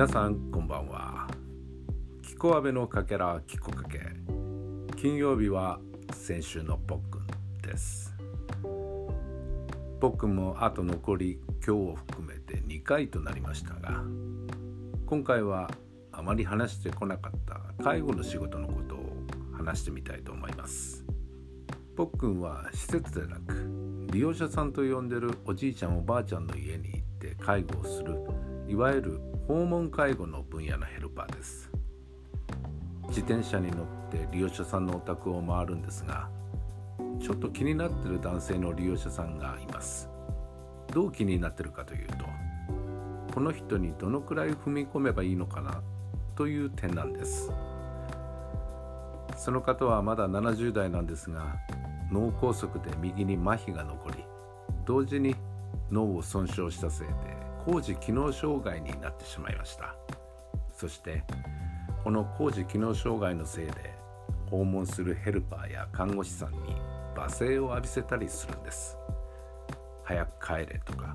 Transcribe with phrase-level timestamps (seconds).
[0.00, 1.28] 皆さんこんばんは。
[2.22, 4.00] キコアベのかけらキコかけ。
[4.96, 5.78] 金曜日は
[6.14, 8.16] 先週のポックンです。
[10.00, 14.02] ポックンもあと残り今日を含めて2回となりましたが
[15.04, 15.70] 今回は
[16.12, 19.12] あまり話してこなかった介護の仕事のことを
[19.52, 21.04] 話してみたいと思います。
[21.94, 31.72] ポックンは施設でなく利用者さんと呼んでるおじいちゃんおばあちゃんの家に行って介護をするいわゆる訪問介護の分野のヘルパーです。
[33.08, 36.30] 自転車に乗って利用者さんのお宅を回るんですが
[37.20, 40.08] ちょっと気になってる男性の利用者さんがいます。
[40.94, 42.14] どう気になってるかというと
[43.34, 45.82] この人にどのくらい踏み込めばいいのかな
[46.36, 47.52] という点なんです。
[49.36, 51.56] その方はまだ70代なんですが
[52.12, 54.24] 脳梗塞で右に麻痺が残り
[54.86, 55.34] 同時に
[55.90, 59.94] 脳を損傷したせいで工事機能障害になってしまいました。
[60.72, 61.24] そして
[62.02, 63.94] この工事機能障害のせいで
[64.50, 66.58] 訪問するヘルパーや看護師さんに
[67.14, 68.96] 罵声を浴びせたりするんです。
[70.04, 71.14] 早く帰れとか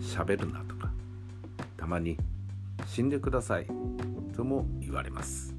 [0.00, 0.90] 喋るなとか
[1.76, 2.16] たまに
[2.86, 3.66] 死んでください
[4.34, 5.54] とも言われます。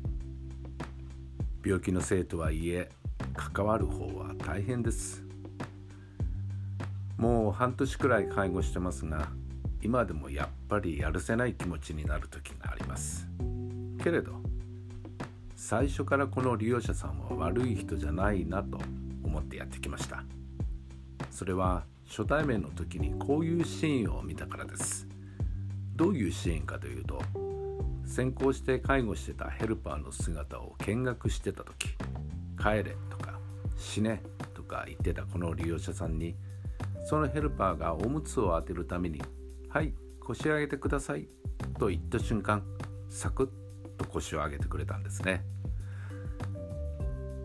[1.63, 2.89] 病気のせいとはいえ
[3.35, 5.23] 関わる方は大変です。
[7.17, 9.27] もう半年くらい介護してますが
[9.81, 13.27] 今でもやっぱりやるせない気持ちになる時があります。
[14.03, 14.33] けれど
[15.55, 18.79] 最初からこの利用者さんは悪い人じゃないなと
[19.23, 20.23] 思ってやってきました。
[21.29, 25.07] それは初対面の時にこういうシーンを見たからです。
[25.95, 27.21] どういうシーンかというと
[28.05, 31.89] 先行して介護してたヘルパーの姿を見学してた時
[32.59, 33.39] 帰れとか
[33.77, 34.21] 死ね
[34.53, 36.35] とか言ってたこの利用者さんに
[37.05, 39.21] そのヘルパーがおむつを当てるために
[39.73, 41.29] はい腰上げてください。
[41.79, 42.61] と言った瞬間
[43.09, 45.45] サクッと腰を上げてくれたんですね。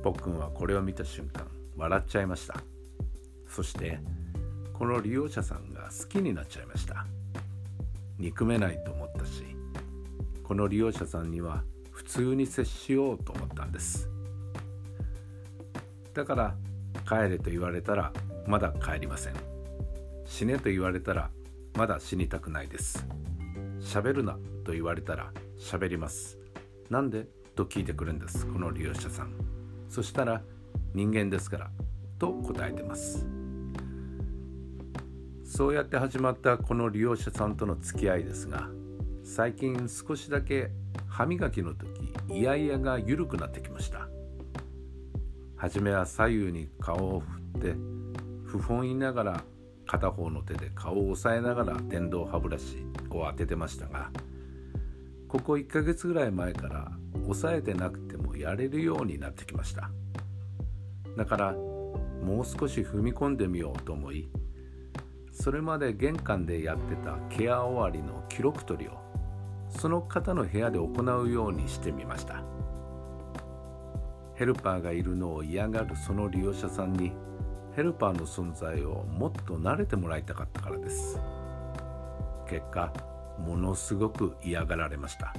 [0.02, 1.46] 僕はこれを見た瞬間
[1.76, 2.60] 笑っちゃいました。
[3.46, 4.00] そして
[4.72, 7.06] この利用者さんが好きになっちゃいました。
[8.18, 9.44] 憎めないと思ったし
[10.42, 11.62] この利用者さんには
[11.92, 14.10] 普通に接しようと思ったんです。
[16.12, 16.56] だから
[17.08, 18.12] 帰れと言われたら
[18.48, 19.34] まだ帰りません。
[20.24, 21.30] 死ねと言われたら
[21.76, 23.06] まだ死にたくないです。
[23.80, 26.38] 喋るなと言われたら喋ります。
[26.88, 29.34] なんでと聞いてくるんですこの利用者さん。
[29.90, 30.40] そしたら
[30.94, 31.70] 人間ですから
[32.18, 33.26] と答えてます。
[35.44, 38.68] そうやって始まったこの利用者さんとの付き合いですが
[39.22, 40.70] 最近少しだけ
[41.08, 41.88] 歯磨きの時
[42.30, 44.08] イヤイヤが緩くなってきました。
[45.56, 47.74] 初めは左右に顔を振って
[48.44, 49.44] 不本意ながら
[49.86, 54.10] 片方の手で顔を押さえながら電動歯ブラシを当ててましたが
[55.28, 56.90] ここ1ヶ月ぐらい前から
[57.28, 59.90] 押さえてなくてもやれるようになってきました。
[61.16, 64.28] だからもう少し踏み込んでみようと思い
[65.32, 68.98] それまで玄関でやってたケア終わりの記録取りを
[69.68, 70.88] その方の部屋で行
[71.22, 72.42] うようにしてみました。
[74.34, 77.12] ヘルパーがいるのを嫌がるその利用者さんに
[77.76, 81.20] ヘルパーの存在をもっと慣れてもらいたかったからです。
[82.48, 82.90] 結果
[83.38, 85.34] ものすごく嫌がられました。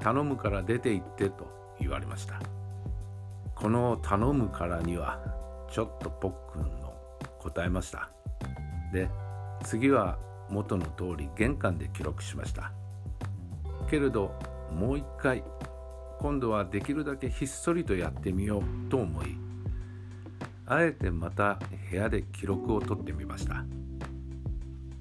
[0.00, 2.40] 頼むから出て行ってと言われました。
[3.54, 5.20] この頼むからには
[5.70, 6.92] ちょっとポックンの
[7.38, 8.10] 答えました。
[8.92, 9.08] で
[9.62, 10.18] 次は
[10.50, 12.72] 元の通り玄関で記録しました。
[13.88, 14.34] けれど
[14.72, 15.44] もう一回
[16.18, 19.41] 今度はできるだけひっそりとやってみようと思い
[20.66, 21.58] あえてまた
[21.90, 23.64] 部屋で記録を取ってみました。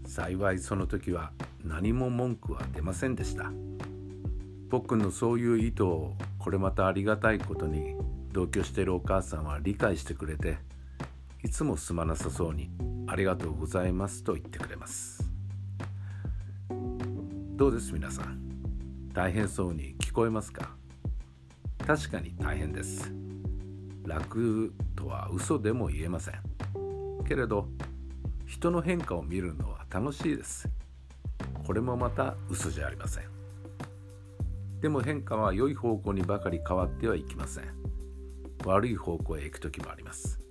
[0.05, 1.31] 幸いその時は
[1.63, 3.51] 何も文句は出ませんでした。
[4.69, 7.95] 僕のそういう意図をこれまたありがたいことに
[8.31, 10.57] 同居しているお母さんは理解してくれて
[11.44, 12.69] いつもすまなさそうに
[13.07, 15.29] 「ありがとうございます」と言ってくれます。
[17.55, 18.40] どうです皆さん？
[19.14, 20.75] 大変そうに聞こえますか？
[21.85, 23.14] 確かに大変です。
[24.06, 26.36] 楽とは嘘でも言えません。
[27.28, 27.68] けれど
[28.46, 30.70] 人の変化を見るのは楽しいです。
[31.66, 33.24] これもまた嘘じゃありません。
[34.82, 37.66] でも変化は良い方向にばかり変わってはいきません。
[38.66, 40.42] 悪い方向へ行く時もあります。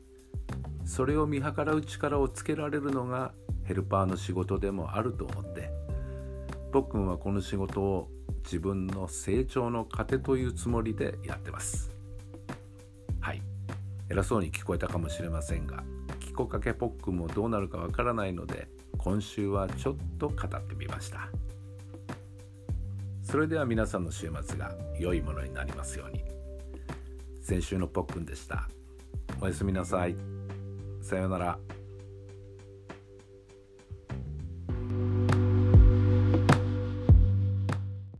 [0.84, 3.32] それを見計らう力をつけられるのが
[3.64, 5.70] ヘルパーの仕事でもあると思って
[6.72, 8.08] 僕はこの仕事を
[8.42, 11.92] 自分の成長の糧というつもりでやってます。
[14.10, 15.84] 偉そうに聞こえたかもしれませんが
[16.18, 18.68] キコかけポックもどうなるかわからないので
[18.98, 21.28] 今週はちょっと語ってみました。
[23.22, 26.24] それでは皆さんの週末が良いものになりますように。
[27.40, 28.68] 先週のポックンでした。
[29.40, 30.16] おやすみなさい。
[31.00, 31.58] さようなら。